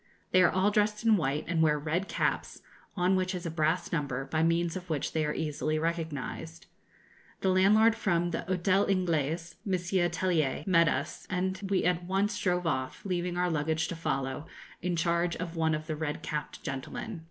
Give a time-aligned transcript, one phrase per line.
[0.31, 2.63] They are all dressed in white, and wear red caps,
[2.97, 6.65] on which is a brass number, by means of which they are easily recognised.
[7.41, 10.09] The landlord from the Hotel Ingles, M.
[10.09, 14.47] Tellier, met us, and we at once drove off, leaving our luggage to follow,
[14.81, 17.19] in charge of one of the red capped gentlemen.